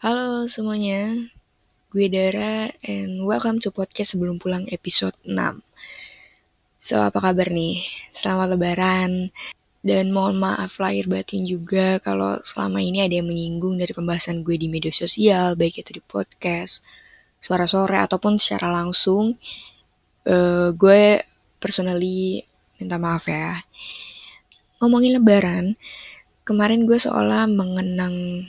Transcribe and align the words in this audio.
Halo 0.00 0.48
semuanya, 0.48 1.28
gue 1.92 2.08
Dara 2.08 2.72
and 2.80 3.20
welcome 3.20 3.60
to 3.60 3.68
podcast 3.68 4.16
sebelum 4.16 4.40
pulang 4.40 4.64
episode 4.72 5.12
6. 5.28 5.60
So, 6.80 7.04
apa 7.04 7.20
kabar 7.20 7.52
nih? 7.52 7.84
Selamat 8.08 8.56
lebaran. 8.56 9.28
Dan 9.84 10.16
mohon 10.16 10.40
maaf 10.40 10.80
lahir 10.80 11.04
batin 11.04 11.44
juga 11.44 12.00
kalau 12.00 12.40
selama 12.40 12.80
ini 12.80 13.04
ada 13.04 13.20
yang 13.20 13.28
menyinggung 13.28 13.76
dari 13.76 13.92
pembahasan 13.92 14.40
gue 14.40 14.56
di 14.56 14.72
media 14.72 14.88
sosial, 14.88 15.52
baik 15.52 15.84
itu 15.84 15.92
di 15.92 16.00
podcast, 16.00 16.80
suara 17.36 17.68
sore, 17.68 18.00
ataupun 18.00 18.40
secara 18.40 18.72
langsung. 18.72 19.36
Uh, 20.24 20.72
gue 20.80 21.20
personally 21.60 22.40
minta 22.80 22.96
maaf 22.96 23.28
ya. 23.28 23.60
Ngomongin 24.80 25.20
lebaran, 25.20 25.76
kemarin 26.48 26.88
gue 26.88 26.96
seolah 26.96 27.44
mengenang 27.44 28.48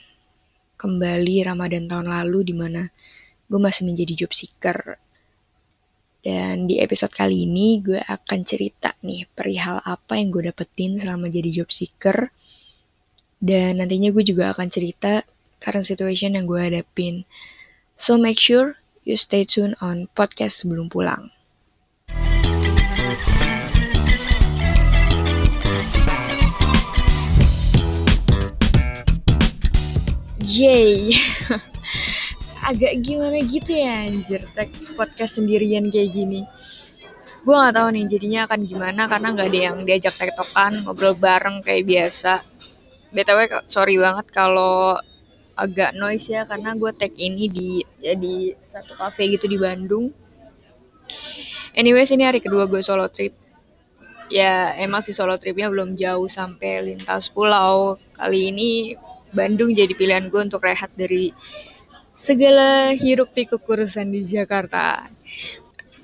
kembali 0.82 1.46
Ramadan 1.46 1.86
tahun 1.86 2.10
lalu 2.10 2.50
di 2.50 2.56
mana 2.58 2.90
gue 3.46 3.60
masih 3.62 3.86
menjadi 3.86 4.26
job 4.26 4.34
seeker. 4.34 4.98
Dan 6.26 6.66
di 6.66 6.82
episode 6.82 7.14
kali 7.14 7.46
ini 7.46 7.86
gue 7.86 8.02
akan 8.02 8.40
cerita 8.42 8.98
nih 9.06 9.30
perihal 9.30 9.78
apa 9.86 10.18
yang 10.18 10.34
gue 10.34 10.50
dapetin 10.50 10.98
selama 10.98 11.30
jadi 11.30 11.62
job 11.62 11.70
seeker. 11.70 12.34
Dan 13.38 13.78
nantinya 13.78 14.10
gue 14.10 14.26
juga 14.26 14.58
akan 14.58 14.68
cerita 14.74 15.22
current 15.62 15.86
situation 15.86 16.34
yang 16.34 16.50
gue 16.50 16.58
hadapin. 16.58 17.30
So 17.94 18.18
make 18.18 18.42
sure 18.42 18.82
you 19.06 19.14
stay 19.14 19.46
tune 19.46 19.78
on 19.82 20.10
podcast 20.18 20.66
sebelum 20.66 20.90
pulang. 20.90 21.30
Yay. 30.52 31.16
Agak 32.70 32.94
gimana 33.00 33.40
gitu 33.40 33.72
ya 33.72 34.04
anjir 34.04 34.44
tag 34.52 34.68
podcast 35.00 35.40
sendirian 35.40 35.88
kayak 35.88 36.12
gini. 36.12 36.44
Gue 37.48 37.56
gak 37.56 37.80
tahu 37.80 37.88
nih 37.96 38.06
jadinya 38.12 38.40
akan 38.52 38.60
gimana 38.68 39.08
karena 39.08 39.32
gak 39.32 39.48
ada 39.48 39.60
yang 39.72 39.78
diajak 39.88 40.16
tektokan 40.20 40.84
ngobrol 40.84 41.16
bareng 41.16 41.64
kayak 41.64 41.88
biasa. 41.88 42.44
BTW 43.16 43.64
sorry 43.64 43.96
banget 43.96 44.28
kalau 44.36 45.00
agak 45.56 45.96
noise 45.96 46.28
ya 46.28 46.44
karena 46.44 46.76
gue 46.76 46.92
tag 47.00 47.16
ini 47.16 47.48
di 47.48 47.70
jadi 48.04 48.52
satu 48.60 49.00
cafe 49.00 49.32
gitu 49.32 49.48
di 49.48 49.56
Bandung. 49.56 50.12
Anyways 51.72 52.12
ini 52.12 52.28
hari 52.28 52.44
kedua 52.44 52.68
gue 52.68 52.84
solo 52.84 53.08
trip. 53.08 53.32
Ya 54.28 54.76
emang 54.76 55.00
sih 55.00 55.16
solo 55.16 55.40
tripnya 55.40 55.72
belum 55.72 55.96
jauh 55.96 56.28
sampai 56.28 56.92
lintas 56.92 57.32
pulau. 57.32 57.96
Kali 58.20 58.52
ini 58.52 58.72
Bandung 59.32 59.72
jadi 59.72 59.96
pilihan 59.96 60.28
gue 60.28 60.42
untuk 60.44 60.64
rehat 60.68 60.92
dari 60.96 61.32
segala 62.12 62.92
hiruk 62.92 63.32
pikuk 63.32 63.64
urusan 63.64 64.12
di 64.12 64.28
Jakarta. 64.28 65.08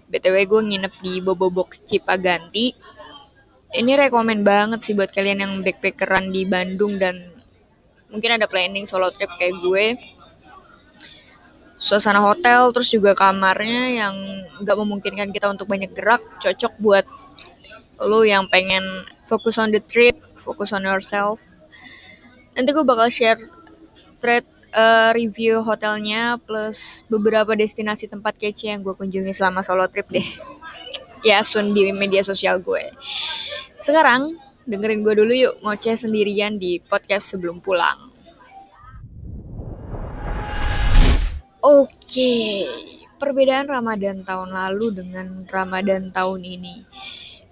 BTW 0.08 0.36
gue 0.47 0.61
nginep 0.64 0.94
di 1.03 1.20
Bobo 1.20 1.52
Box 1.52 1.83
Cipaganti. 1.83 2.72
Ini 3.67 4.00
rekomen 4.00 4.48
banget 4.48 4.80
sih 4.80 4.95
buat 4.95 5.11
kalian 5.11 5.44
yang 5.44 5.53
backpackeran 5.59 6.31
di 6.31 6.48
Bandung 6.48 6.95
dan 6.95 7.36
mungkin 8.08 8.39
ada 8.39 8.48
planning 8.48 8.88
solo 8.88 9.11
trip 9.11 9.28
kayak 9.36 9.59
gue. 9.59 9.86
Suasana 11.78 12.23
hotel, 12.23 12.73
terus 12.73 12.89
juga 12.89 13.14
kamarnya 13.14 13.83
yang 13.94 14.16
gak 14.66 14.78
memungkinkan 14.81 15.30
kita 15.30 15.52
untuk 15.52 15.70
banyak 15.70 15.94
gerak, 15.94 16.23
cocok 16.42 16.73
buat 16.81 17.05
lo 18.02 18.25
yang 18.25 18.50
pengen 18.50 19.05
fokus 19.30 19.61
on 19.61 19.70
the 19.70 19.83
trip, 19.83 20.17
fokus 20.42 20.73
on 20.73 20.88
yourself, 20.88 21.38
nanti 22.58 22.73
gue 22.73 22.81
bakal 22.81 23.05
share 23.13 23.38
thread 24.17 24.41
uh, 24.73 25.13
review 25.13 25.61
hotelnya 25.61 26.41
plus 26.41 27.05
beberapa 27.05 27.53
destinasi 27.53 28.09
tempat 28.09 28.33
kece 28.33 28.73
yang 28.73 28.81
gue 28.81 28.97
kunjungi 28.97 29.30
selama 29.30 29.61
solo 29.61 29.86
trip 29.86 30.09
deh. 30.09 30.25
Ya, 31.25 31.41
soon 31.45 31.73
di 31.73 31.89
media 31.94 32.22
sosial 32.22 32.61
gue. 32.61 32.93
Sekarang, 33.82 34.37
dengerin 34.65 35.02
gue 35.02 35.14
dulu 35.17 35.33
yuk 35.33 35.55
ngoceh 35.61 35.98
sendirian 35.98 36.58
di 36.58 36.82
podcast 36.82 37.33
sebelum 37.33 37.61
pulang. 37.61 38.09
Oke, 41.61 41.89
okay. 41.99 42.48
perbedaan 43.17 43.65
Ramadan 43.65 44.21
tahun 44.21 44.53
lalu 44.53 45.03
dengan 45.03 45.43
Ramadan 45.49 46.14
tahun 46.14 46.42
ini. 46.45 46.86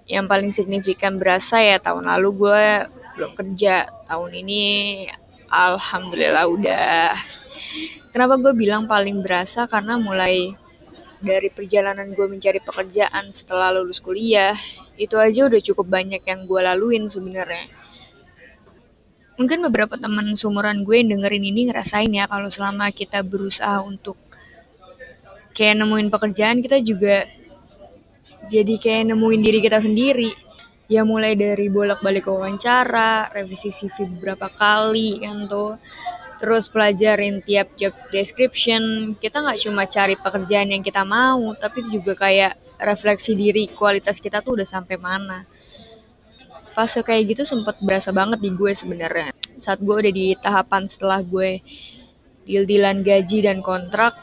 Yang 0.06 0.26
paling 0.30 0.52
signifikan 0.54 1.18
berasa 1.18 1.58
ya 1.62 1.82
tahun 1.82 2.06
lalu 2.06 2.30
gue 2.46 2.64
belum 3.18 3.32
kerja. 3.34 3.90
Tahun 4.06 4.32
ini 4.34 4.64
alhamdulillah 5.50 6.46
udah. 6.46 7.18
Kenapa 8.14 8.38
gue 8.38 8.54
bilang 8.54 8.86
paling 8.86 9.20
berasa? 9.26 9.66
Karena 9.66 9.98
mulai 9.98 10.54
dari 11.26 11.50
perjalanan 11.50 12.14
gue 12.14 12.28
mencari 12.30 12.62
pekerjaan 12.62 13.34
setelah 13.34 13.74
lulus 13.74 13.98
kuliah 13.98 14.54
itu 14.96 15.18
aja 15.18 15.50
udah 15.50 15.60
cukup 15.60 15.90
banyak 15.90 16.22
yang 16.22 16.46
gue 16.46 16.62
laluin 16.62 17.10
sebenarnya. 17.10 17.66
Mungkin 19.36 19.68
beberapa 19.68 20.00
teman 20.00 20.32
sumuran 20.40 20.88
gue 20.88 20.96
yang 21.04 21.18
dengerin 21.18 21.44
ini 21.44 21.68
ngerasain 21.68 22.08
ya 22.08 22.24
kalau 22.30 22.48
selama 22.48 22.88
kita 22.96 23.20
berusaha 23.20 23.84
untuk 23.84 24.16
kayak 25.52 25.76
nemuin 25.84 26.08
pekerjaan 26.08 26.64
kita 26.64 26.80
juga 26.80 27.28
jadi 28.46 28.74
kayak 28.78 29.14
nemuin 29.14 29.42
diri 29.42 29.60
kita 29.60 29.82
sendiri 29.82 30.46
ya 30.86 31.02
mulai 31.02 31.34
dari 31.34 31.66
bolak-balik 31.66 32.30
wawancara, 32.30 33.34
revisi 33.34 33.74
CV 33.74 34.06
beberapa 34.18 34.54
kali 34.54 35.18
kan 35.22 35.50
tuh, 35.50 35.82
terus 36.38 36.70
pelajarin 36.70 37.42
tiap 37.42 37.74
job 37.74 37.94
description. 38.14 39.14
Kita 39.18 39.42
nggak 39.42 39.60
cuma 39.66 39.90
cari 39.90 40.14
pekerjaan 40.14 40.70
yang 40.70 40.86
kita 40.86 41.02
mau, 41.02 41.42
tapi 41.58 41.82
itu 41.86 42.02
juga 42.02 42.14
kayak 42.30 42.78
refleksi 42.78 43.34
diri 43.34 43.72
kualitas 43.74 44.22
kita 44.22 44.46
tuh 44.46 44.62
udah 44.62 44.68
sampai 44.68 44.98
mana. 45.02 45.42
Fase 46.76 47.02
kayak 47.02 47.34
gitu 47.34 47.44
sempet 47.48 47.80
berasa 47.82 48.12
banget 48.12 48.44
di 48.44 48.52
gue 48.52 48.72
sebenarnya. 48.76 49.32
Saat 49.56 49.80
gue 49.82 49.96
udah 49.96 50.14
di 50.14 50.36
tahapan 50.36 50.92
setelah 50.92 51.24
gue 51.24 51.64
deal-dealan 52.46 53.02
gaji 53.02 53.48
dan 53.48 53.64
kontrak, 53.64 54.14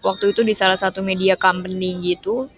waktu 0.00 0.32
itu 0.32 0.40
di 0.42 0.56
salah 0.56 0.80
satu 0.80 1.04
media 1.04 1.36
company 1.36 2.00
gitu, 2.02 2.48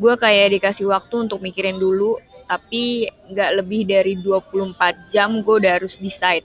gue 0.00 0.14
kayak 0.16 0.56
dikasih 0.56 0.88
waktu 0.88 1.28
untuk 1.28 1.44
mikirin 1.44 1.76
dulu 1.76 2.16
tapi 2.48 3.06
nggak 3.30 3.50
lebih 3.62 3.86
dari 3.86 4.18
24 4.18 5.12
jam 5.12 5.44
gue 5.44 5.54
udah 5.60 5.72
harus 5.78 6.00
decide. 6.00 6.42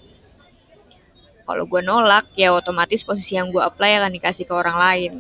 Kalau 1.46 1.64
gue 1.66 1.82
nolak 1.82 2.30
ya 2.38 2.54
otomatis 2.54 3.02
posisi 3.02 3.40
yang 3.40 3.50
gue 3.50 3.64
apply 3.64 4.04
akan 4.04 4.12
dikasih 4.14 4.46
ke 4.46 4.54
orang 4.54 4.78
lain. 4.78 5.14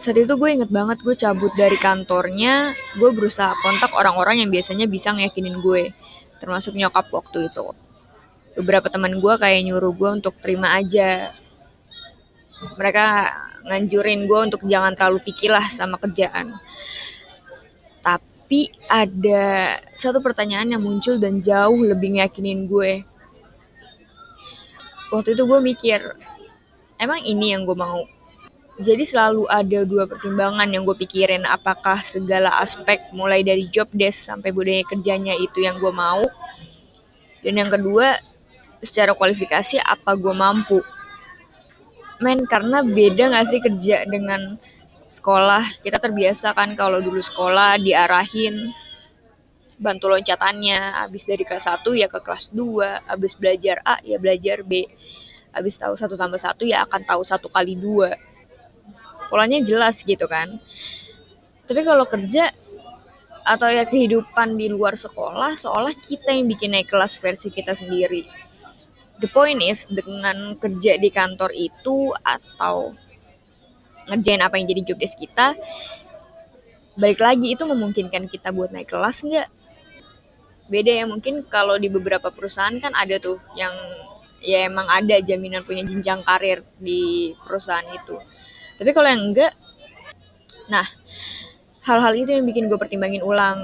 Saat 0.00 0.16
itu 0.16 0.32
gue 0.32 0.48
inget 0.48 0.72
banget 0.72 1.04
gue 1.04 1.12
cabut 1.12 1.52
dari 1.52 1.76
kantornya 1.76 2.72
gue 2.96 3.10
berusaha 3.12 3.52
kontak 3.60 3.92
orang-orang 3.92 4.40
yang 4.40 4.48
biasanya 4.48 4.88
bisa 4.88 5.12
ngeyakinin 5.12 5.60
gue 5.60 5.92
termasuk 6.40 6.72
nyokap 6.72 7.12
waktu 7.12 7.52
itu. 7.52 7.76
Beberapa 8.56 8.88
teman 8.88 9.20
gue 9.20 9.34
kayak 9.36 9.60
nyuruh 9.68 9.92
gue 9.92 10.10
untuk 10.22 10.32
terima 10.40 10.72
aja. 10.80 11.36
Mereka 12.80 13.04
nganjurin 13.66 14.24
gue 14.24 14.40
untuk 14.52 14.62
jangan 14.64 14.96
terlalu 14.96 15.20
pikirlah 15.26 15.66
sama 15.68 16.00
kerjaan 16.00 16.56
tapi 18.50 18.66
ada 18.90 19.78
satu 19.94 20.18
pertanyaan 20.18 20.74
yang 20.74 20.82
muncul 20.82 21.22
dan 21.22 21.38
jauh 21.38 21.86
lebih 21.86 22.18
ngeyakinin 22.18 22.66
gue. 22.66 23.06
Waktu 25.14 25.38
itu 25.38 25.46
gue 25.46 25.60
mikir, 25.62 26.02
emang 26.98 27.22
ini 27.22 27.54
yang 27.54 27.62
gue 27.62 27.78
mau? 27.78 28.02
Jadi 28.82 29.06
selalu 29.06 29.46
ada 29.46 29.86
dua 29.86 30.10
pertimbangan 30.10 30.66
yang 30.66 30.82
gue 30.82 30.98
pikirin, 30.98 31.46
apakah 31.46 32.02
segala 32.02 32.50
aspek 32.58 32.98
mulai 33.14 33.46
dari 33.46 33.70
job 33.70 33.86
desk 33.94 34.18
sampai 34.18 34.50
budaya 34.50 34.82
kerjanya 34.82 35.38
itu 35.38 35.62
yang 35.62 35.78
gue 35.78 35.94
mau. 35.94 36.26
Dan 37.46 37.54
yang 37.54 37.70
kedua, 37.70 38.18
secara 38.82 39.14
kualifikasi 39.14 39.78
apa 39.78 40.18
gue 40.18 40.34
mampu. 40.34 40.82
Men, 42.20 42.44
karena 42.44 42.84
beda 42.84 43.32
gak 43.32 43.48
sih 43.48 43.60
kerja 43.64 44.04
dengan 44.04 44.60
sekolah? 45.08 45.80
Kita 45.80 45.96
terbiasa 45.96 46.52
kan 46.52 46.76
kalau 46.76 47.00
dulu 47.00 47.16
sekolah 47.16 47.80
diarahin 47.80 48.68
bantu 49.80 50.12
loncatannya. 50.12 51.00
Habis 51.00 51.24
dari 51.24 51.48
kelas 51.48 51.64
1 51.64 51.96
ya 51.96 52.12
ke 52.12 52.20
kelas 52.20 52.52
2 52.52 53.08
habis 53.08 53.32
belajar 53.32 53.80
A 53.88 53.96
ya 54.04 54.20
belajar 54.20 54.60
B. 54.60 54.84
Habis 55.50 55.80
tahu 55.80 55.96
satu 55.96 56.14
tambah 56.14 56.38
satu 56.38 56.62
ya 56.68 56.84
akan 56.86 57.02
tahu 57.08 57.22
satu 57.26 57.50
kali 57.50 57.74
dua. 57.74 58.14
Polanya 59.32 59.58
jelas 59.64 59.98
gitu 60.06 60.30
kan. 60.30 60.62
Tapi 61.66 61.82
kalau 61.82 62.06
kerja 62.06 62.54
atau 63.42 63.66
ya 63.72 63.88
kehidupan 63.88 64.54
di 64.60 64.68
luar 64.68 64.94
sekolah 64.94 65.56
seolah 65.56 65.96
kita 65.96 66.30
yang 66.30 66.46
bikin 66.46 66.76
naik 66.76 66.92
kelas 66.92 67.16
versi 67.16 67.48
kita 67.48 67.72
sendiri 67.72 68.28
the 69.20 69.28
point 69.28 69.60
is 69.60 69.84
dengan 69.86 70.56
kerja 70.56 70.96
di 70.96 71.08
kantor 71.12 71.52
itu 71.52 72.10
atau 72.24 72.96
ngerjain 74.08 74.42
apa 74.42 74.58
yang 74.58 74.66
jadi 74.66 74.82
job 74.90 74.98
desk 74.98 75.20
kita 75.20 75.54
balik 76.98 77.22
lagi 77.22 77.54
itu 77.54 77.62
memungkinkan 77.62 78.26
kita 78.26 78.50
buat 78.50 78.74
naik 78.74 78.90
kelas 78.90 79.22
nggak? 79.22 79.48
Beda 80.70 80.92
ya 80.92 81.04
mungkin 81.06 81.46
kalau 81.46 81.78
di 81.78 81.88
beberapa 81.88 82.30
perusahaan 82.30 82.74
kan 82.78 82.92
ada 82.94 83.16
tuh 83.22 83.38
yang 83.54 83.72
ya 84.40 84.66
emang 84.66 84.88
ada 84.88 85.20
jaminan 85.20 85.62
punya 85.64 85.84
jenjang 85.84 86.24
karir 86.24 86.64
di 86.80 87.32
perusahaan 87.40 87.86
itu. 87.92 88.16
Tapi 88.80 88.90
kalau 88.92 89.08
yang 89.08 89.32
enggak 89.32 89.52
nah 90.70 90.86
hal-hal 91.82 92.14
itu 92.14 92.30
yang 92.30 92.46
bikin 92.46 92.70
gue 92.70 92.78
pertimbangin 92.78 93.26
ulang 93.26 93.58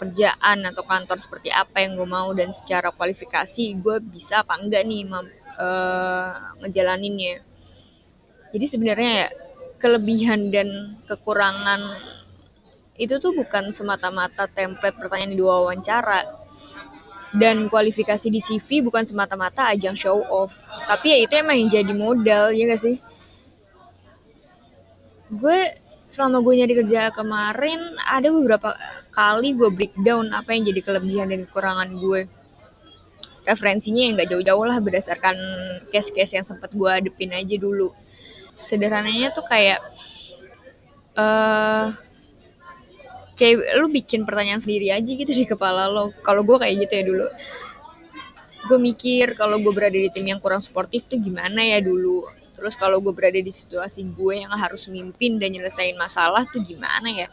kerjaan 0.00 0.64
atau 0.64 0.80
kantor 0.80 1.20
seperti 1.20 1.52
apa 1.52 1.84
yang 1.84 2.00
gue 2.00 2.08
mau 2.08 2.32
dan 2.32 2.56
secara 2.56 2.88
kualifikasi 2.88 3.76
gue 3.76 3.96
bisa 4.00 4.40
apa 4.40 4.56
enggak 4.56 4.88
nih 4.88 5.04
uh, 5.60 6.56
ngejalaninnya. 6.64 7.44
Jadi 8.50 8.66
sebenarnya 8.66 9.10
ya 9.12 9.28
kelebihan 9.76 10.48
dan 10.48 10.98
kekurangan 11.04 11.80
itu 13.00 13.16
tuh 13.16 13.32
bukan 13.32 13.72
semata-mata 13.72 14.44
template 14.48 14.96
pertanyaan 14.96 15.32
di 15.32 15.38
dua 15.40 15.64
wawancara. 15.64 16.40
Dan 17.30 17.70
kualifikasi 17.70 18.26
di 18.26 18.42
CV 18.42 18.82
bukan 18.82 19.06
semata-mata 19.06 19.70
ajang 19.70 19.94
show 19.94 20.18
off. 20.26 20.66
Tapi 20.90 21.14
ya 21.14 21.18
itu 21.22 21.34
emang 21.38 21.62
yang 21.62 21.70
jadi 21.70 21.94
modal 21.94 22.50
ya 22.50 22.66
gak 22.66 22.82
sih? 22.82 22.96
Gue 25.30 25.70
selama 26.10 26.42
gue 26.42 26.58
nyari 26.58 26.74
kerja 26.82 27.14
kemarin 27.14 27.94
ada 28.02 28.28
beberapa 28.34 28.74
kali 29.14 29.54
gue 29.54 29.70
breakdown 29.70 30.34
apa 30.34 30.50
yang 30.58 30.66
jadi 30.66 30.80
kelebihan 30.82 31.30
dan 31.30 31.46
kekurangan 31.46 31.90
gue. 32.02 32.26
Referensinya 33.46 34.02
yang 34.04 34.18
gak 34.18 34.34
jauh-jauh 34.34 34.66
lah 34.66 34.82
berdasarkan 34.82 35.38
case-case 35.94 36.36
yang 36.36 36.44
sempat 36.44 36.74
gue 36.74 36.90
adepin 36.90 37.30
aja 37.30 37.54
dulu. 37.56 37.94
Sederhananya 38.58 39.30
tuh 39.32 39.46
kayak 39.46 39.80
uh, 41.14 41.94
kayak 43.38 43.80
lu 43.80 43.88
bikin 43.88 44.26
pertanyaan 44.28 44.60
sendiri 44.60 44.92
aja 44.92 45.08
gitu 45.08 45.30
di 45.30 45.46
kepala 45.46 45.86
lo. 45.88 46.10
Kalau 46.26 46.42
gue 46.42 46.58
kayak 46.58 46.74
gitu 46.84 46.92
ya 47.00 47.04
dulu. 47.06 47.26
Gue 48.66 48.78
mikir 48.82 49.38
kalau 49.38 49.62
gue 49.62 49.72
berada 49.72 49.96
di 49.96 50.10
tim 50.12 50.26
yang 50.26 50.42
kurang 50.42 50.60
sportif 50.60 51.06
tuh 51.08 51.16
gimana 51.16 51.64
ya 51.64 51.80
dulu 51.80 52.39
terus 52.60 52.76
kalau 52.76 53.00
gue 53.00 53.16
berada 53.16 53.40
di 53.40 53.48
situasi 53.48 54.04
gue 54.12 54.44
yang 54.44 54.52
harus 54.52 54.84
mimpin 54.92 55.40
dan 55.40 55.56
nyelesain 55.56 55.96
masalah 55.96 56.44
tuh 56.52 56.60
gimana 56.60 57.08
ya 57.08 57.28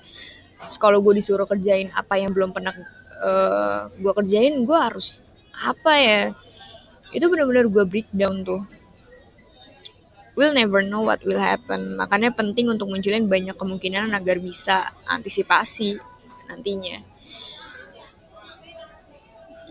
terus 0.64 0.80
kalau 0.80 1.04
gue 1.04 1.20
disuruh 1.20 1.44
kerjain 1.44 1.92
apa 1.92 2.16
yang 2.16 2.32
belum 2.32 2.56
pernah 2.56 2.72
uh, 3.20 3.92
gue 3.92 4.14
kerjain 4.24 4.64
gue 4.64 4.78
harus 4.80 5.20
apa 5.52 5.94
ya 6.00 6.22
itu 7.12 7.28
benar-benar 7.28 7.68
gue 7.68 7.84
breakdown 7.84 8.48
tuh 8.48 8.64
we'll 10.38 10.54
never 10.54 10.86
know 10.86 11.02
what 11.02 11.20
will 11.26 11.42
happen. 11.42 11.98
Makanya 11.98 12.30
penting 12.32 12.70
untuk 12.70 12.94
munculin 12.94 13.26
banyak 13.26 13.58
kemungkinan 13.58 14.14
agar 14.14 14.38
bisa 14.38 14.94
antisipasi 15.10 15.98
nantinya. 16.46 17.02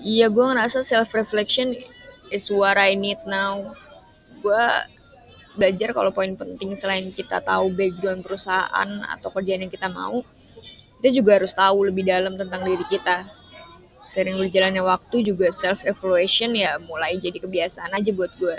Iya, 0.02 0.28
gue 0.28 0.44
ngerasa 0.44 0.84
self-reflection 0.84 1.78
is 2.34 2.50
what 2.50 2.76
I 2.76 2.98
need 2.98 3.22
now. 3.24 3.72
Gue 4.42 4.64
belajar 5.56 5.96
kalau 5.96 6.12
poin 6.12 6.36
penting 6.36 6.76
selain 6.76 7.08
kita 7.10 7.40
tahu 7.40 7.72
background 7.72 8.22
perusahaan 8.22 8.88
atau 9.08 9.28
kerjaan 9.32 9.64
yang 9.66 9.72
kita 9.72 9.88
mau, 9.88 10.20
kita 11.00 11.10
juga 11.16 11.40
harus 11.40 11.56
tahu 11.56 11.88
lebih 11.88 12.04
dalam 12.04 12.36
tentang 12.36 12.62
diri 12.62 12.84
kita. 12.86 13.26
Sering 14.06 14.38
berjalannya 14.38 14.86
waktu 14.86 15.26
juga 15.26 15.50
self-evaluation 15.50 16.54
ya 16.54 16.78
mulai 16.78 17.18
jadi 17.18 17.42
kebiasaan 17.42 17.90
aja 17.90 18.10
buat 18.14 18.30
gue. 18.38 18.58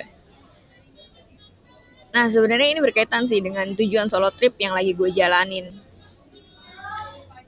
Nah, 2.11 2.25
sebenarnya 2.27 2.73
ini 2.73 2.81
berkaitan 2.83 3.29
sih 3.29 3.39
dengan 3.39 3.77
tujuan 3.77 4.09
solo 4.09 4.33
trip 4.33 4.57
yang 4.57 4.73
lagi 4.73 4.91
gue 4.97 5.13
jalanin. 5.13 5.69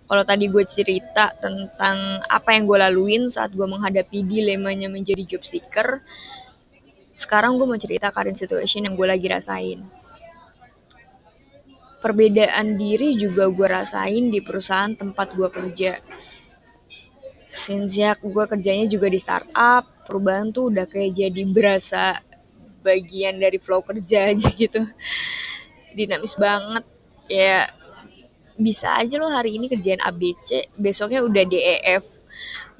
Kalau 0.10 0.24
tadi 0.26 0.50
gue 0.50 0.66
cerita 0.66 1.38
tentang 1.38 2.26
apa 2.26 2.50
yang 2.54 2.66
gue 2.66 2.78
laluin 2.82 3.24
saat 3.30 3.54
gue 3.54 3.66
menghadapi 3.66 4.26
dilemanya 4.26 4.90
menjadi 4.90 5.22
job 5.26 5.46
seeker, 5.46 6.02
sekarang 7.20 7.60
gue 7.60 7.68
mau 7.68 7.76
cerita 7.76 8.16
current 8.16 8.40
situation 8.40 8.88
yang 8.88 8.96
gue 8.96 9.04
lagi 9.04 9.28
rasain. 9.28 9.84
Perbedaan 12.00 12.80
diri 12.80 13.20
juga 13.20 13.52
gue 13.52 13.68
rasain 13.68 14.32
di 14.32 14.40
perusahaan 14.40 14.96
tempat 14.96 15.36
gue 15.36 15.50
kerja. 15.52 16.00
Sejak 17.44 18.24
gue 18.24 18.46
kerjanya 18.48 18.88
juga 18.88 19.12
di 19.12 19.20
startup, 19.20 19.84
perubahan 20.08 20.56
tuh 20.56 20.72
udah 20.72 20.88
kayak 20.88 21.12
jadi 21.20 21.44
berasa 21.44 22.24
bagian 22.80 23.38
dari 23.38 23.60
flow 23.60 23.84
kerja 23.84 24.26
aja 24.32 24.50
gitu 24.50 24.88
dinamis 25.94 26.34
banget 26.40 26.86
kayak 27.28 27.76
bisa 28.60 28.92
aja 29.00 29.16
lo 29.20 29.32
hari 29.32 29.56
ini 29.56 29.72
kerjain 29.72 30.02
ABC 30.04 30.72
besoknya 30.76 31.24
udah 31.24 31.44
DEF 31.48 32.06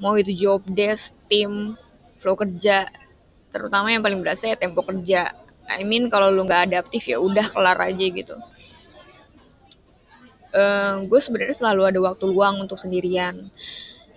mau 0.00 0.16
itu 0.16 0.32
job 0.36 0.64
desk 0.68 1.12
tim 1.28 1.76
flow 2.20 2.36
kerja 2.36 2.88
terutama 3.50 3.90
yang 3.90 4.02
paling 4.02 4.22
berasa 4.22 4.50
ya 4.50 4.56
tempo 4.56 4.80
kerja. 4.86 5.34
I 5.70 5.86
mean 5.86 6.10
kalau 6.10 6.30
lo 6.30 6.42
nggak 6.42 6.70
adaptif 6.70 7.06
ya 7.10 7.18
udah 7.22 7.46
kelar 7.50 7.78
aja 7.78 8.06
gitu. 8.06 8.34
Uh, 10.50 11.06
gue 11.06 11.20
sebenarnya 11.22 11.54
selalu 11.54 11.94
ada 11.94 11.98
waktu 12.02 12.24
luang 12.26 12.58
untuk 12.58 12.78
sendirian. 12.78 13.50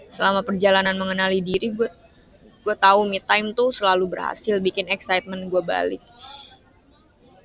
Selama 0.09 0.41
perjalanan 0.41 0.97
mengenali 0.97 1.41
diri 1.41 1.73
gue 1.73 1.89
gue 2.63 2.75
tahu 2.79 3.05
me 3.05 3.19
time 3.19 3.51
tuh 3.51 3.75
selalu 3.75 4.07
berhasil 4.07 4.57
bikin 4.57 4.89
excitement 4.89 5.45
gue 5.49 5.61
balik. 5.61 6.01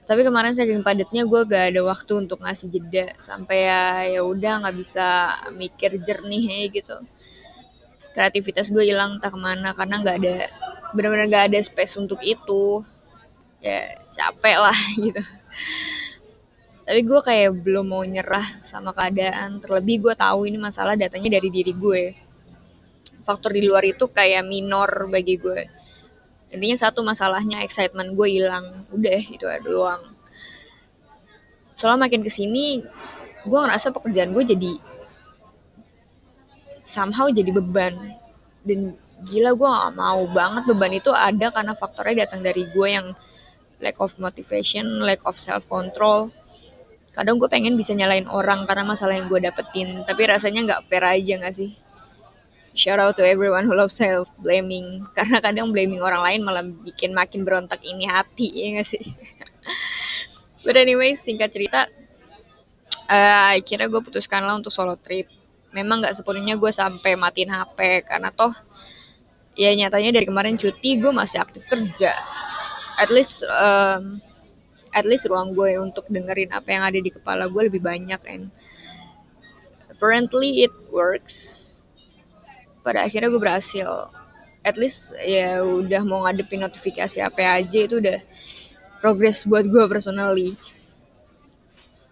Tapi 0.09 0.25
kemarin 0.25 0.57
saking 0.57 0.81
padatnya 0.81 1.29
gue 1.29 1.41
gak 1.45 1.77
ada 1.77 1.85
waktu 1.85 2.13
untuk 2.17 2.41
ngasih 2.41 2.73
jeda. 2.73 3.13
Sampai 3.21 3.69
ya 3.69 4.09
ya 4.09 4.21
udah 4.25 4.65
nggak 4.65 4.77
bisa 4.77 5.37
mikir 5.53 6.01
jernih 6.01 6.45
ya 6.49 6.61
gitu 6.73 6.97
kreativitas 8.19 8.75
gue 8.75 8.83
hilang 8.83 9.23
tak 9.23 9.31
ke 9.31 9.39
mana 9.39 9.79
karena 9.79 10.03
nggak 10.03 10.17
ada 10.19 10.37
benar-benar 10.91 11.27
gak 11.29 11.45
ada 11.53 11.59
space 11.63 11.95
untuk 12.01 12.19
itu. 12.25 12.83
Ya 13.63 13.95
capek 14.11 14.57
lah 14.59 14.79
gitu. 15.07 15.23
Tapi 16.89 17.01
gue 17.05 17.21
kayak 17.21 17.51
belum 17.61 17.87
mau 17.93 18.03
nyerah 18.03 18.65
sama 18.65 18.91
keadaan. 18.97 19.63
Terlebih 19.63 20.09
gue 20.09 20.15
tahu 20.17 20.49
ini 20.49 20.57
masalah 20.57 20.97
datanya 20.97 21.37
dari 21.39 21.49
diri 21.53 21.73
gue. 21.77 22.03
Faktor 23.29 23.53
di 23.53 23.63
luar 23.63 23.85
itu 23.85 24.09
kayak 24.09 24.43
minor 24.49 25.07
bagi 25.13 25.37
gue. 25.37 25.69
Intinya 26.49 26.81
satu 26.81 27.05
masalahnya 27.05 27.61
excitement 27.61 28.17
gue 28.17 28.29
hilang. 28.41 28.89
Udah 28.89 29.21
itu 29.21 29.45
ada 29.45 29.61
doang. 29.61 30.03
Soalnya 31.77 32.09
makin 32.09 32.25
ke 32.25 32.33
sini 32.33 32.81
gue 33.45 33.59
ngerasa 33.59 33.93
pekerjaan 33.93 34.33
gue 34.33 34.45
jadi 34.49 34.73
somehow 36.99 37.31
jadi 37.31 37.55
beban. 37.55 38.19
Dan 38.67 38.99
gila 39.23 39.55
gue 39.55 39.69
gak 39.71 39.95
mau 39.95 40.27
banget. 40.27 40.67
Beban 40.67 40.93
itu 40.99 41.15
ada 41.15 41.55
karena 41.55 41.79
faktornya 41.79 42.27
datang 42.27 42.43
dari 42.43 42.67
gue 42.67 42.89
yang 42.91 43.15
lack 43.79 44.03
of 44.03 44.19
motivation, 44.19 44.99
lack 44.99 45.23
of 45.23 45.39
self 45.39 45.63
control. 45.71 46.35
Kadang 47.15 47.39
gue 47.39 47.47
pengen 47.47 47.79
bisa 47.79 47.95
nyalain 47.95 48.27
orang 48.27 48.67
karena 48.67 48.83
masalah 48.83 49.15
yang 49.15 49.31
gue 49.31 49.39
dapetin, 49.39 50.03
tapi 50.03 50.27
rasanya 50.27 50.67
nggak 50.67 50.83
fair 50.91 51.07
aja 51.07 51.39
gak 51.39 51.55
sih? 51.55 51.71
shout 52.79 53.03
out 53.03 53.19
to 53.19 53.27
everyone 53.27 53.67
who 53.67 53.75
loves 53.75 53.99
self 53.99 54.31
blaming 54.39 55.03
karena 55.19 55.43
kadang 55.43 55.75
blaming 55.75 55.99
orang 55.99 56.23
lain 56.23 56.41
malah 56.47 56.63
bikin 56.63 57.11
makin 57.11 57.43
berontak 57.43 57.83
ini 57.83 58.07
hati 58.07 58.47
ya 58.55 58.79
gak 58.79 58.87
sih? 58.87 59.03
But 60.65 60.79
anyway 60.79 61.19
singkat 61.19 61.51
cerita 61.51 61.91
uh, 63.11 63.59
akhirnya 63.59 63.91
gue 63.91 63.99
putuskan 63.99 64.47
lah 64.47 64.55
untuk 64.55 64.71
solo 64.71 64.95
trip 64.95 65.27
memang 65.79 66.03
gak 66.03 66.19
sepenuhnya 66.19 66.59
gue 66.59 66.73
sampai 66.75 67.15
matiin 67.15 67.55
HP 67.55 68.05
karena 68.07 68.35
toh 68.35 68.51
ya 69.59 69.75
nyatanya 69.75 70.15
dari 70.15 70.27
kemarin 70.31 70.55
cuti 70.55 71.03
gue 71.03 71.11
masih 71.11 71.43
aktif 71.43 71.67
kerja. 71.67 72.15
At 72.99 73.11
least 73.11 73.43
um, 73.51 74.23
at 74.95 75.03
least 75.05 75.27
ruang 75.27 75.53
gue 75.53 75.77
untuk 75.83 76.07
dengerin 76.07 76.55
apa 76.55 76.69
yang 76.71 76.85
ada 76.87 76.99
di 77.03 77.11
kepala 77.11 77.51
gue 77.51 77.63
lebih 77.67 77.83
banyak 77.83 78.23
and 78.31 78.55
apparently 79.91 80.63
it 80.63 80.73
works. 80.95 81.67
Pada 82.87 83.03
akhirnya 83.05 83.29
gue 83.35 83.43
berhasil. 83.43 84.15
At 84.63 84.79
least 84.79 85.15
ya 85.27 85.63
udah 85.63 86.07
mau 86.07 86.23
ngadepin 86.27 86.63
notifikasi 86.63 87.19
apa 87.19 87.63
aja 87.63 87.79
itu 87.83 87.99
udah 87.99 88.23
progres 89.03 89.43
buat 89.43 89.67
gue 89.67 89.85
personally. 89.91 90.55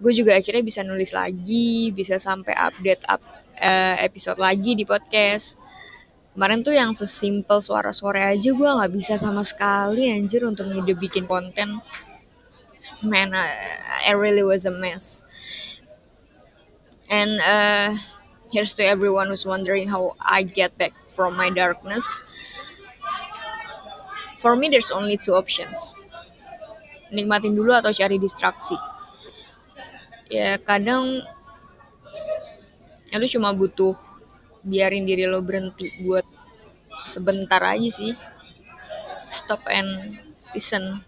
Gue 0.03 0.13
juga 0.13 0.35
akhirnya 0.35 0.67
bisa 0.67 0.83
nulis 0.83 1.15
lagi 1.15 1.95
bisa 1.95 2.19
sampai 2.19 2.53
update 2.59 3.07
up 3.07 3.23
uh, 3.61 3.95
episode 4.01 4.37
lagi 4.41 4.77
di 4.77 4.85
podcast 4.85 5.61
kemarin 6.37 6.61
tuh 6.61 6.77
yang 6.77 6.93
sesimpel 6.93 7.65
suara 7.65 7.91
sore 7.91 8.21
aja 8.21 8.51
gue 8.53 8.69
nggak 8.69 8.93
bisa 8.93 9.17
sama 9.17 9.41
sekali 9.45 10.13
anjir 10.13 10.45
untuk 10.45 10.69
ngide 10.69 10.97
bikin 10.97 11.25
konten 11.25 11.81
man 13.05 13.33
I, 13.33 13.49
I 14.09 14.13
really 14.17 14.45
was 14.45 14.69
a 14.69 14.73
mess 14.73 15.25
and 17.09 17.41
uh, 17.41 17.97
Here's 18.53 18.75
to 18.75 18.85
everyone 18.87 19.27
who's 19.29 19.45
wondering 19.45 19.89
how 19.89 20.15
I 20.21 20.43
get 20.43 20.79
back 20.79 20.95
from 21.19 21.37
my 21.37 21.51
darkness. 21.51 22.21
For 24.39 24.55
me, 24.55 24.69
there's 24.69 24.91
only 24.95 25.19
two 25.19 25.35
options. 25.35 25.99
Nikmatin 27.11 27.59
dulu 27.59 27.75
atau 27.75 27.91
cari 27.91 28.23
distraksi. 28.23 28.79
Ya, 30.31 30.63
kadang 30.63 31.27
lu 33.15 33.27
cuma 33.31 33.55
butuh 33.55 33.95
biarin 34.67 35.07
diri 35.07 35.31
lo 35.31 35.39
berhenti 35.39 35.87
buat 36.03 36.27
sebentar 37.07 37.63
aja 37.63 37.87
sih. 37.87 38.13
Stop 39.31 39.63
and 39.71 40.19
listen. 40.51 41.07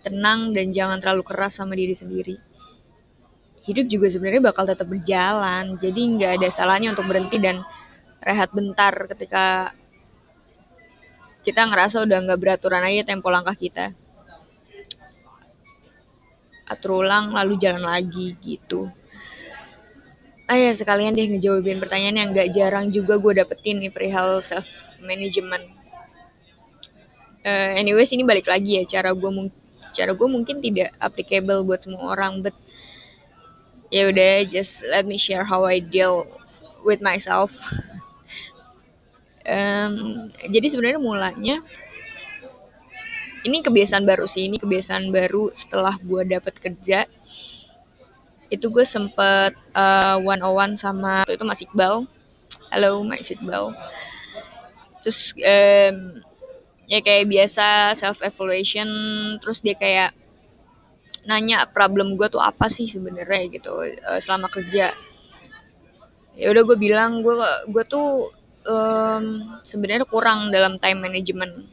Tenang 0.00 0.56
dan 0.56 0.72
jangan 0.72 1.02
terlalu 1.02 1.26
keras 1.26 1.60
sama 1.60 1.76
diri 1.76 1.92
sendiri. 1.92 2.36
Hidup 3.66 3.90
juga 3.90 4.06
sebenarnya 4.06 4.54
bakal 4.54 4.64
tetap 4.64 4.86
berjalan 4.86 5.74
jadi 5.82 5.98
nggak 5.98 6.32
ada 6.38 6.48
salahnya 6.54 6.94
untuk 6.94 7.10
berhenti 7.10 7.42
dan 7.42 7.66
rehat 8.22 8.54
bentar 8.54 8.94
ketika 9.10 9.74
kita 11.42 11.66
ngerasa 11.66 12.06
udah 12.06 12.18
nggak 12.26 12.40
beraturan 12.42 12.86
aja 12.86 13.02
tempo 13.02 13.26
langkah 13.28 13.58
kita. 13.58 13.90
Atur 16.66 17.02
ulang 17.02 17.34
lalu 17.34 17.58
jalan 17.58 17.86
lagi 17.86 18.38
gitu 18.38 18.90
ah 20.46 20.58
ya 20.58 20.70
sekalian 20.74 21.14
deh 21.14 21.26
ngejawabin 21.26 21.82
pertanyaan 21.82 22.16
yang 22.22 22.30
gak 22.30 22.50
jarang 22.54 22.90
juga 22.94 23.18
gue 23.18 23.42
dapetin 23.42 23.82
nih 23.82 23.90
perihal 23.90 24.38
self 24.38 24.70
management 25.02 25.66
uh, 27.42 27.70
anyways 27.74 28.14
ini 28.14 28.22
balik 28.22 28.46
lagi 28.46 28.78
ya 28.78 28.82
cara 28.86 29.10
gue 29.10 29.30
cara 29.90 30.12
gue 30.14 30.28
mungkin 30.28 30.62
tidak 30.62 30.94
applicable 31.02 31.66
buat 31.66 31.82
semua 31.82 32.14
orang 32.14 32.46
but 32.46 32.54
ya 33.90 34.10
udah 34.10 34.46
just 34.46 34.82
let 34.90 35.06
me 35.06 35.18
share 35.18 35.46
how 35.46 35.62
I 35.62 35.78
deal 35.78 36.26
with 36.82 37.02
myself. 37.02 37.54
Um, 39.46 40.26
jadi 40.50 40.66
sebenarnya 40.66 40.98
mulanya 40.98 41.62
ini 43.46 43.62
kebiasaan 43.62 44.02
baru 44.02 44.26
sih 44.26 44.50
ini 44.50 44.58
kebiasaan 44.58 45.14
baru 45.14 45.54
setelah 45.54 45.94
gue 46.02 46.22
dapet 46.26 46.58
kerja 46.58 47.06
itu 48.50 48.70
gue 48.70 48.86
sempet 48.86 49.54
one 50.22 50.42
on 50.42 50.54
one 50.54 50.74
sama 50.78 51.26
itu 51.26 51.42
Mas 51.42 51.62
Iqbal. 51.62 52.06
Halo 52.70 53.02
Mas 53.02 53.30
Iqbal. 53.30 53.74
Terus 55.02 55.34
um, 55.38 56.22
ya 56.86 56.98
kayak 57.02 57.26
biasa 57.26 57.94
self 57.98 58.22
evaluation 58.22 58.86
terus 59.42 59.62
dia 59.62 59.74
kayak 59.74 60.14
nanya 61.26 61.66
problem 61.66 62.14
gue 62.14 62.30
tuh 62.30 62.38
apa 62.38 62.70
sih 62.70 62.86
sebenarnya 62.86 63.50
gitu 63.50 63.74
uh, 63.82 64.20
selama 64.22 64.46
kerja. 64.46 64.94
Ya 66.38 66.46
udah 66.52 66.62
gue 66.62 66.78
bilang 66.78 67.26
gue 67.26 67.34
gue 67.66 67.84
tuh 67.86 68.30
um, 68.66 69.58
sebenarnya 69.66 70.06
kurang 70.06 70.54
dalam 70.54 70.78
time 70.78 71.02
management. 71.02 71.66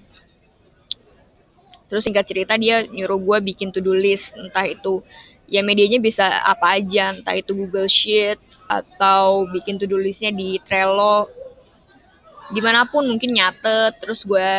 Terus 1.85 2.09
singkat 2.09 2.25
cerita 2.25 2.57
dia 2.57 2.81
nyuruh 2.89 3.21
gue 3.21 3.53
bikin 3.53 3.69
to 3.69 3.77
do 3.77 3.93
list 3.93 4.33
entah 4.33 4.65
itu 4.65 5.05
ya 5.53 5.61
medianya 5.61 6.01
bisa 6.01 6.25
apa 6.41 6.81
aja 6.81 7.13
entah 7.13 7.37
itu 7.37 7.53
Google 7.53 7.85
Sheet 7.85 8.41
atau 8.65 9.45
bikin 9.53 9.77
to 9.77 9.85
do 9.85 10.01
listnya 10.01 10.33
di 10.33 10.57
Trello. 10.65 11.29
Di 12.49 12.57
mana 12.57 12.89
pun 12.89 13.05
mungkin 13.05 13.37
nyatet 13.37 14.01
terus 14.01 14.25
gue 14.25 14.49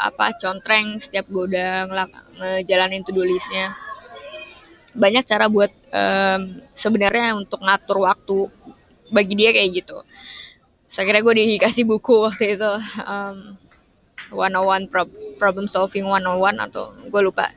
apa 0.00 0.32
contreng 0.40 0.96
setiap 0.96 1.28
gue 1.28 1.52
udah 1.52 1.84
ngejalanin 2.40 3.04
to 3.04 3.12
do 3.12 3.20
listnya. 3.20 3.76
Banyak 4.96 5.28
cara 5.28 5.52
buat 5.52 5.68
um, 5.92 6.64
sebenarnya 6.72 7.36
untuk 7.36 7.60
ngatur 7.60 8.08
waktu 8.08 8.48
bagi 9.12 9.36
dia 9.36 9.52
kayak 9.52 9.84
gitu. 9.84 10.00
Saya 10.88 11.04
kira 11.12 11.20
gue 11.20 11.60
dikasih 11.60 11.84
buku 11.84 12.24
waktu 12.24 12.56
itu 12.56 12.72
um, 13.04 13.60
one 14.32 14.56
on 14.56 14.64
one 14.64 14.84
problem 15.36 15.68
solving 15.68 16.08
one 16.08 16.24
on 16.24 16.40
one 16.40 16.56
atau 16.56 16.96
gue 17.04 17.20
lupa 17.20 17.52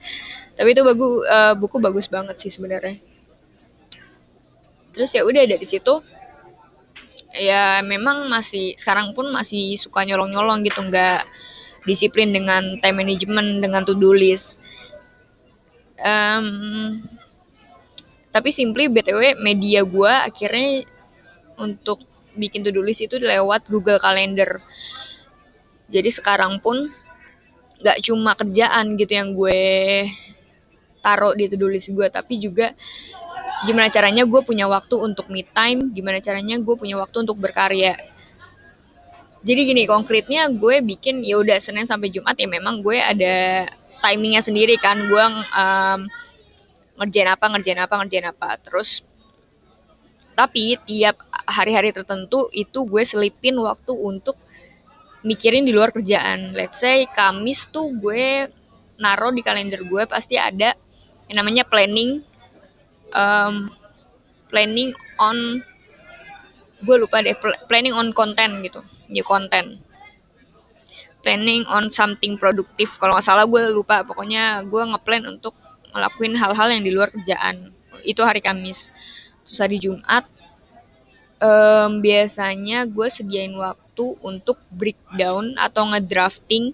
tapi 0.56 0.76
itu 0.76 0.82
bagus 0.84 1.12
uh, 1.28 1.54
buku 1.56 1.78
bagus 1.80 2.08
banget 2.12 2.38
sih 2.42 2.52
sebenarnya. 2.52 3.00
Terus 4.92 5.12
ya 5.16 5.24
udah 5.24 5.44
dari 5.48 5.64
situ 5.64 6.04
ya 7.32 7.80
memang 7.80 8.28
masih 8.28 8.76
sekarang 8.76 9.16
pun 9.16 9.32
masih 9.32 9.80
suka 9.80 10.04
nyolong-nyolong 10.04 10.64
gitu. 10.68 10.84
Nggak 10.84 11.24
disiplin 11.88 12.30
dengan 12.36 12.78
time 12.84 13.02
management 13.02 13.64
dengan 13.64 13.82
to 13.88 13.96
do 13.96 14.12
list. 14.12 14.60
Um, 16.02 17.06
tapi 18.34 18.50
simply 18.50 18.90
btw 18.90 19.38
media 19.38 19.86
gue 19.86 20.10
akhirnya 20.10 20.88
untuk 21.62 22.02
bikin 22.36 22.64
to-do 22.64 22.82
list 22.82 23.04
itu 23.04 23.20
lewat 23.20 23.68
Google 23.68 24.00
Calendar. 24.00 24.64
Jadi 25.92 26.10
sekarang 26.10 26.64
pun 26.64 26.90
gak 27.84 28.00
cuma 28.06 28.38
kerjaan 28.38 28.96
gitu 28.96 29.14
yang 29.14 29.36
gue 29.36 30.08
taruh 31.02 31.34
di 31.34 31.50
to-do 31.50 31.68
list 31.68 31.92
gue, 31.92 32.08
tapi 32.08 32.38
juga 32.38 32.78
gimana 33.66 33.90
caranya 33.90 34.26
gue 34.26 34.42
punya 34.42 34.66
waktu 34.66 34.96
untuk 34.98 35.30
me 35.30 35.46
time, 35.46 35.92
gimana 35.94 36.22
caranya 36.22 36.58
gue 36.58 36.76
punya 36.78 36.98
waktu 36.98 37.26
untuk 37.26 37.38
berkarya. 37.38 37.98
Jadi 39.42 39.62
gini 39.74 39.84
konkretnya 39.90 40.46
gue 40.54 40.86
bikin 40.86 41.26
ya 41.26 41.42
udah 41.42 41.58
Senin 41.58 41.90
sampai 41.90 42.14
Jumat 42.14 42.38
ya 42.38 42.46
memang 42.46 42.86
gue 42.86 43.02
ada 43.02 43.66
timingnya 44.06 44.42
sendiri 44.42 44.78
kan 44.78 45.10
gue 45.10 45.24
um, 45.50 46.00
ngerjain 47.02 47.30
apa 47.30 47.46
ngerjain 47.50 47.82
apa 47.82 47.94
ngerjain 48.02 48.28
apa 48.30 48.62
terus 48.62 49.02
tapi 50.38 50.78
tiap 50.86 51.22
hari-hari 51.50 51.90
tertentu 51.90 52.50
itu 52.54 52.86
gue 52.86 53.04
selipin 53.06 53.58
waktu 53.58 53.94
untuk 53.94 54.38
mikirin 55.22 55.66
di 55.66 55.74
luar 55.74 55.94
kerjaan. 55.94 56.54
Let's 56.58 56.82
say 56.82 57.06
Kamis 57.10 57.70
tuh 57.70 57.94
gue 57.94 58.50
naro 58.98 59.30
di 59.34 59.42
kalender 59.46 59.86
gue 59.86 60.06
pasti 60.06 60.38
ada 60.38 60.74
yang 61.28 61.44
namanya 61.44 61.64
planning 61.68 62.24
um, 63.14 63.70
planning 64.50 64.96
on 65.22 65.62
gue 66.82 66.96
lupa 66.98 67.22
deh 67.22 67.38
planning 67.70 67.94
on 67.94 68.10
content 68.16 68.64
gitu 68.66 68.82
ya 69.12 69.22
konten 69.22 69.78
planning 71.22 71.62
on 71.70 71.94
something 71.94 72.40
produktif 72.40 72.98
kalau 72.98 73.14
nggak 73.14 73.26
salah 73.26 73.46
gue 73.46 73.62
lupa 73.70 74.02
pokoknya 74.02 74.66
gue 74.66 74.82
ngeplan 74.82 75.30
untuk 75.30 75.54
ngelakuin 75.92 76.34
hal-hal 76.40 76.68
yang 76.72 76.84
di 76.84 76.92
luar 76.92 77.12
kerjaan. 77.12 77.72
Itu 78.08 78.24
hari 78.24 78.40
Kamis. 78.40 78.90
Terus 79.44 79.60
hari 79.60 79.78
Jumat 79.78 80.24
um, 81.44 82.00
biasanya 82.00 82.88
gue 82.88 83.08
sediain 83.12 83.52
waktu 83.58 84.16
untuk 84.24 84.62
breakdown 84.72 85.58
atau 85.60 85.92
ngedrafting 85.92 86.72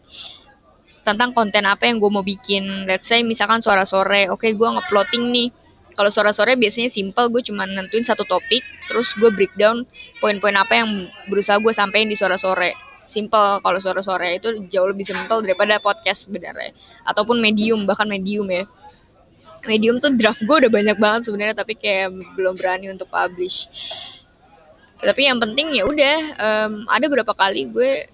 tentang 1.07 1.31
konten 1.31 1.63
apa 1.63 1.87
yang 1.87 2.03
gue 2.03 2.11
mau 2.11 2.19
bikin. 2.19 2.83
Let's 2.83 3.07
say 3.07 3.23
misalkan 3.23 3.63
suara 3.63 3.87
sore, 3.87 4.27
oke 4.27 4.43
okay, 4.43 4.51
gue 4.51 4.67
ngeplotting 4.67 5.23
nih. 5.31 5.49
Kalau 5.95 6.11
suara 6.11 6.35
sore 6.35 6.59
biasanya 6.59 6.91
simple, 6.91 7.31
gue 7.31 7.41
cuma 7.47 7.63
nentuin 7.63 8.03
satu 8.03 8.27
topik, 8.27 8.61
terus 8.91 9.15
gue 9.15 9.31
breakdown 9.31 9.87
poin-poin 10.19 10.53
apa 10.59 10.83
yang 10.83 11.09
berusaha 11.31 11.57
gue 11.57 11.71
sampein 11.71 12.11
di 12.11 12.13
suara 12.19 12.35
sore. 12.35 12.75
Simple 13.01 13.63
kalau 13.63 13.79
suara 13.79 14.03
sore 14.03 14.35
itu 14.35 14.67
jauh 14.67 14.91
lebih 14.91 15.07
simple 15.07 15.41
daripada 15.41 15.79
podcast 15.79 16.27
sebenarnya. 16.27 16.75
Ataupun 17.07 17.39
medium, 17.41 17.87
bahkan 17.87 18.05
medium 18.05 18.45
ya. 18.51 18.67
Medium 19.65 19.97
tuh 19.97 20.13
draft 20.13 20.43
gue 20.43 20.55
udah 20.67 20.69
banyak 20.69 20.97
banget 21.01 21.31
sebenarnya, 21.31 21.55
tapi 21.57 21.73
kayak 21.73 22.13
belum 22.35 22.59
berani 22.59 22.93
untuk 22.93 23.09
publish 23.09 23.65
tapi 24.97 25.29
yang 25.29 25.37
penting 25.37 25.77
ya 25.77 25.85
udah 25.85 26.17
um, 26.41 26.73
ada 26.89 27.05
beberapa 27.05 27.33
kali 27.37 27.69
gue 27.69 28.09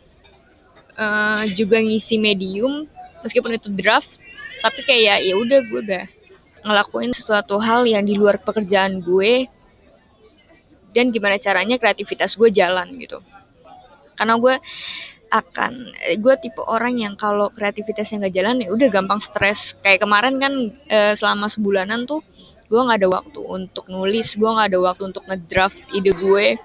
uh, 0.97 1.43
juga 1.53 1.79
ngisi 1.79 2.17
medium 2.17 2.89
meskipun 3.21 3.55
itu 3.55 3.69
draft 3.73 4.19
tapi 4.63 4.79
kayak 4.87 5.27
ya 5.27 5.35
udah 5.35 5.59
gue 5.67 5.79
udah 5.83 6.05
ngelakuin 6.63 7.11
sesuatu 7.11 7.59
hal 7.59 7.83
yang 7.83 8.07
di 8.07 8.15
luar 8.15 8.39
pekerjaan 8.39 9.03
gue 9.03 9.51
dan 10.95 11.11
gimana 11.11 11.35
caranya 11.41 11.75
kreativitas 11.75 12.39
gue 12.39 12.47
jalan 12.53 12.87
gitu. 13.01 13.19
Karena 14.15 14.39
gue 14.39 14.55
akan 15.33 15.73
gue 16.21 16.35
tipe 16.37 16.61
orang 16.61 17.01
yang 17.01 17.17
kalau 17.17 17.49
kreativitasnya 17.49 18.23
nggak 18.23 18.35
jalan 18.37 18.55
ya 18.63 18.69
udah 18.71 18.87
gampang 18.93 19.19
stres. 19.19 19.75
Kayak 19.81 20.05
kemarin 20.05 20.37
kan 20.39 20.53
e, 20.87 20.97
selama 21.17 21.49
sebulanan 21.49 22.05
tuh 22.05 22.21
gue 22.69 22.79
nggak 22.79 23.03
ada 23.03 23.09
waktu 23.09 23.39
untuk 23.41 23.89
nulis 23.89 24.37
gue 24.37 24.47
nggak 24.47 24.69
ada 24.71 24.79
waktu 24.79 25.03
untuk 25.11 25.23
ngedraft 25.27 25.83
ide 25.91 26.13
gue 26.15 26.55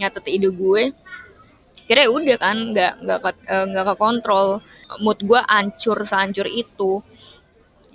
nyatet 0.00 0.26
ide 0.26 0.50
gue 0.50 0.90
kira 1.84 2.08
udah 2.08 2.36
kan 2.40 2.72
nggak 2.72 2.92
nggak 3.04 3.18
eh, 3.44 3.64
nggak 3.68 3.84
ke 3.92 3.94
kontrol 4.00 4.64
mood 5.04 5.20
gue 5.20 5.40
ancur 5.44 6.00
sehancur 6.00 6.48
itu. 6.48 7.04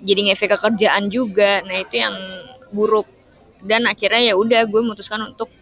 Jadi 0.00 0.30
ngefek 0.30 0.56
ke 0.56 0.58
kerjaan 0.58 1.12
juga. 1.12 1.60
Nah 1.66 1.76
itu 1.84 2.00
yang 2.00 2.16
buruk. 2.72 3.04
Dan 3.60 3.84
akhirnya 3.84 4.32
ya 4.32 4.34
udah 4.38 4.64
gue 4.64 4.80
memutuskan 4.80 5.20
untuk 5.20 5.52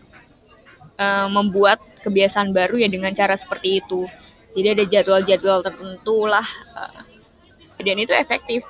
uh, 0.95 1.27
membuat 1.27 1.83
kebiasaan 2.07 2.55
baru 2.55 2.79
ya 2.79 2.87
dengan 2.87 3.11
cara 3.11 3.35
seperti 3.35 3.83
itu. 3.83 4.07
Jadi 4.55 4.69
ada 4.79 4.85
jadwal-jadwal 4.87 5.67
tertentu 5.67 6.31
lah 6.31 6.47
uh, 6.79 7.03
dan 7.83 7.97
itu 7.99 8.15
efektif. 8.15 8.63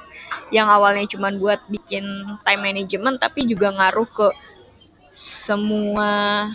Yang 0.48 0.68
awalnya 0.72 1.04
cuma 1.12 1.28
buat 1.36 1.60
bikin 1.68 2.04
time 2.40 2.62
management 2.64 3.20
tapi 3.20 3.44
juga 3.44 3.68
ngaruh 3.68 4.08
ke 4.08 4.28
semua 5.12 6.48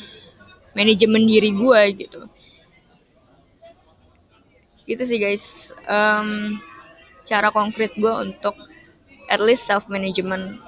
manajemen 0.73 1.29
diri 1.29 1.53
gue 1.53 1.81
gitu 1.93 2.25
gitu 4.89 5.03
sih 5.07 5.19
guys. 5.19 5.71
Um, 5.87 6.59
cara 7.23 7.49
konkret 7.55 7.95
gue 7.95 8.11
untuk 8.11 8.55
at 9.31 9.39
least 9.39 9.63
self 9.63 9.87
management 9.87 10.59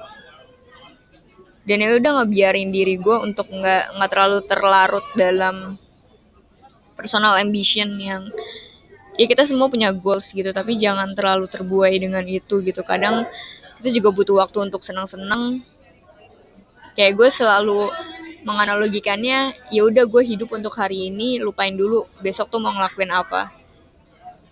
dan 1.65 1.81
ya 1.81 1.97
udah 1.97 2.23
ngebiarin 2.23 2.69
diri 2.69 2.95
gue 2.95 3.17
untuk 3.25 3.49
nggak 3.49 3.97
nggak 3.97 4.09
terlalu 4.13 4.39
terlarut 4.45 5.05
dalam 5.17 5.81
personal 6.93 7.35
ambition 7.41 7.97
yang 7.97 8.29
ya 9.17 9.25
kita 9.25 9.43
semua 9.49 9.67
punya 9.67 9.89
goals 9.91 10.29
gitu 10.31 10.47
tapi 10.53 10.77
jangan 10.77 11.11
terlalu 11.17 11.49
terbuai 11.49 11.95
dengan 11.97 12.23
itu 12.23 12.61
gitu. 12.61 12.85
Kadang 12.85 13.25
kita 13.81 13.89
juga 13.91 14.09
butuh 14.13 14.45
waktu 14.45 14.71
untuk 14.71 14.85
senang-senang. 14.85 15.65
Kayak 16.95 17.19
gue 17.19 17.29
selalu 17.33 17.91
menganalogikannya 18.45 19.57
ya 19.73 19.81
udah 19.83 20.05
gue 20.05 20.21
hidup 20.21 20.53
untuk 20.53 20.77
hari 20.77 21.09
ini 21.09 21.41
lupain 21.41 21.73
dulu 21.73 22.05
besok 22.21 22.53
tuh 22.53 22.61
mau 22.61 22.71
ngelakuin 22.71 23.09
apa 23.09 23.64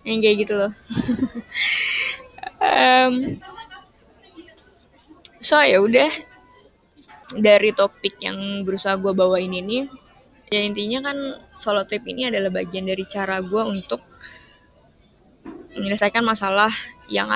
yang 0.04 0.20
kayak 0.20 0.36
gitu 0.44 0.54
loh. 0.54 0.72
Um, 2.64 3.40
so 5.40 5.60
ya 5.60 5.80
udah. 5.80 6.12
Dari 7.34 7.74
topik 7.74 8.20
yang 8.22 8.62
berusaha 8.62 8.94
gue 9.00 9.10
bawain 9.10 9.50
ini 9.50 9.88
ya 10.52 10.60
intinya 10.60 11.10
kan 11.10 11.16
solo 11.58 11.82
trip 11.82 12.04
ini 12.06 12.30
adalah 12.30 12.52
bagian 12.52 12.86
dari 12.86 13.02
cara 13.08 13.42
gue 13.42 13.62
untuk 13.64 14.04
menyelesaikan 15.74 16.22
masalah 16.22 16.70
yang 17.10 17.32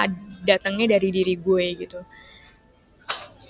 datangnya 0.47 1.01
dari 1.01 1.09
diri 1.11 1.35
gue 1.35 1.67
gitu. 1.83 1.99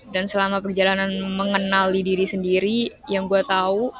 Dan 0.08 0.24
selama 0.24 0.64
perjalanan 0.64 1.12
mengenali 1.36 2.00
diri 2.00 2.24
sendiri 2.24 2.88
yang 3.12 3.28
gue 3.28 3.44
tahu 3.44 3.92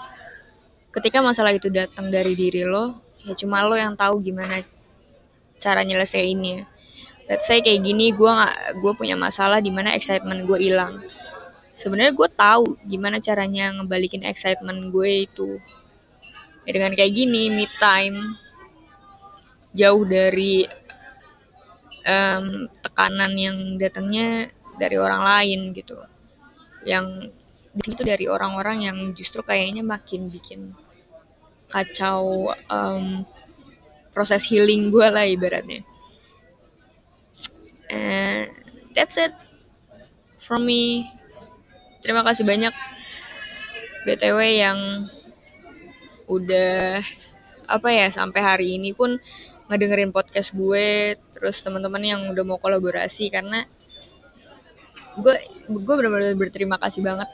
ketika 0.94 1.20
masalah 1.20 1.52
itu 1.52 1.68
datang 1.68 2.08
dari 2.08 2.32
diri 2.32 2.64
lo 2.64 2.96
ya 3.28 3.37
cuma 3.37 3.60
lo 3.60 3.76
yang 3.76 3.92
tahu 3.92 4.25
gimana 4.25 4.64
cara 5.58 5.82
nyelesainnya. 5.82 6.66
Let's 7.28 7.44
say 7.44 7.60
kayak 7.60 7.84
gini 7.84 8.16
gue 8.16 8.30
nggak 8.30 8.80
gue 8.80 8.92
punya 8.96 9.12
masalah 9.18 9.60
di 9.60 9.68
mana 9.68 9.92
excitement 9.92 10.48
gue 10.48 10.58
hilang. 10.58 11.04
Sebenarnya 11.76 12.16
gue 12.16 12.28
tahu 12.32 12.80
gimana 12.88 13.20
caranya 13.20 13.70
ngebalikin 13.76 14.24
excitement 14.24 14.88
gue 14.88 15.28
itu. 15.28 15.60
Ya 16.64 16.70
dengan 16.72 16.96
kayak 16.96 17.12
gini 17.12 17.52
me 17.52 17.68
time 17.76 18.34
jauh 19.76 20.02
dari 20.08 20.64
um, 22.08 22.66
tekanan 22.80 23.32
yang 23.36 23.56
datangnya 23.76 24.48
dari 24.80 24.96
orang 24.96 25.22
lain 25.22 25.60
gitu. 25.76 26.00
Yang 26.82 27.30
tuh 27.78 28.06
dari 28.08 28.26
orang-orang 28.26 28.88
yang 28.88 28.98
justru 29.12 29.44
kayaknya 29.44 29.84
makin 29.84 30.32
bikin 30.32 30.74
kacau 31.68 32.56
um, 32.72 33.22
proses 34.18 34.42
healing 34.50 34.90
gue 34.90 35.06
lah 35.06 35.22
ibaratnya. 35.22 35.87
And 37.87 38.50
that's 38.98 39.14
it 39.14 39.30
from 40.42 40.66
me. 40.66 41.06
Terima 42.02 42.26
kasih 42.26 42.42
banyak. 42.42 42.75
Btw 44.02 44.38
yang 44.42 45.06
udah 46.26 46.98
apa 47.70 47.88
ya 47.94 48.10
sampai 48.10 48.42
hari 48.42 48.66
ini 48.75 48.90
pun 48.90 49.22
ngedengerin 49.70 50.10
podcast 50.10 50.50
gue 50.50 51.14
terus 51.30 51.62
teman-teman 51.62 52.02
yang 52.02 52.20
udah 52.26 52.42
mau 52.42 52.58
kolaborasi 52.58 53.30
karena 53.30 53.68
gue 55.14 55.34
gue 55.70 55.94
benar-benar 55.94 56.34
berterima 56.34 56.75
kasih 56.82 57.06
banget. 57.06 57.30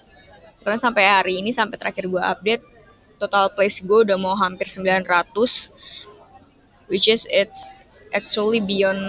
Karena 0.60 0.76
sampai 0.76 1.04
hari 1.08 1.40
ini 1.40 1.48
sampai 1.48 1.80
terakhir 1.80 2.12
gue 2.12 2.20
update 2.20 2.64
total 3.16 3.48
place 3.56 3.80
gue 3.80 3.98
udah 4.04 4.20
mau 4.20 4.36
hampir 4.36 4.68
900 4.68 5.72
which 6.90 7.08
is 7.08 7.26
it's 7.32 7.70
actually 8.14 8.62
beyond 8.62 9.00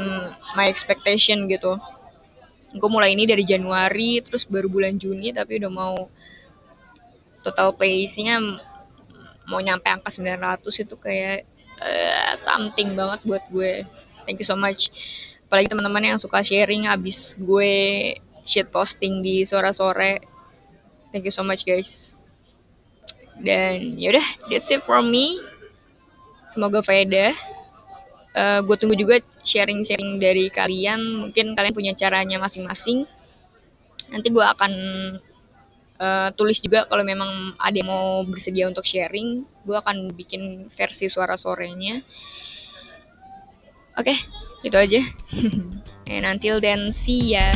my 0.57 0.65
expectation 0.65 1.45
gitu 1.47 1.77
gue 2.75 2.89
mulai 2.91 3.15
ini 3.15 3.23
dari 3.23 3.47
Januari 3.47 4.19
terus 4.19 4.43
baru 4.43 4.67
bulan 4.67 4.99
Juni 4.99 5.31
tapi 5.31 5.61
udah 5.63 5.71
mau 5.71 5.95
total 7.45 7.71
place-nya 7.77 8.41
mau 9.45 9.61
nyampe 9.61 9.85
angka 9.87 10.09
900 10.09 10.65
itu 10.83 10.95
kayak 10.97 11.45
uh, 11.79 12.33
something 12.35 12.97
banget 12.97 13.21
buat 13.23 13.43
gue 13.47 13.85
thank 14.25 14.41
you 14.41 14.47
so 14.47 14.57
much 14.57 14.89
apalagi 15.45 15.69
teman-teman 15.69 16.15
yang 16.15 16.19
suka 16.19 16.41
sharing 16.41 16.89
abis 16.89 17.37
gue 17.37 18.17
shit 18.45 18.69
posting 18.69 19.25
di 19.25 19.41
sore-sore. 19.41 20.21
Thank 21.09 21.25
you 21.25 21.33
so 21.33 21.41
much 21.41 21.65
guys. 21.65 22.13
Dan 23.41 23.99
yaudah, 23.99 24.23
that's 24.47 24.69
it 24.71 24.85
from 24.85 25.09
me. 25.09 25.41
Semoga 26.53 26.85
faedah. 26.85 27.33
Uh, 28.35 28.59
gue 28.67 28.75
tunggu 28.75 28.99
juga 28.99 29.23
sharing-sharing 29.47 30.19
dari 30.19 30.51
kalian. 30.51 31.27
Mungkin 31.27 31.55
kalian 31.55 31.71
punya 31.71 31.93
caranya 31.95 32.35
masing-masing. 32.35 33.07
Nanti 34.11 34.27
gue 34.27 34.43
akan 34.43 34.73
uh, 36.03 36.29
tulis 36.35 36.59
juga 36.59 36.83
kalau 36.85 37.07
memang 37.07 37.55
ada 37.55 37.75
yang 37.79 37.87
mau 37.87 38.21
bersedia 38.27 38.67
untuk 38.67 38.83
sharing. 38.83 39.47
Gue 39.63 39.79
akan 39.79 40.11
bikin 40.11 40.67
versi 40.67 41.07
suara 41.07 41.39
sorenya. 41.39 42.03
Oke, 43.95 44.11
okay, 44.11 44.17
itu 44.67 44.75
aja. 44.75 45.01
And 46.11 46.27
until 46.27 46.59
then, 46.59 46.91
see 46.91 47.39
ya. 47.39 47.55